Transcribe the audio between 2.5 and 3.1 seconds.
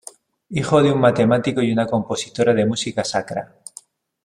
de música